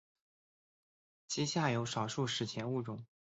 [1.27, 3.05] 其下有少数史前物种。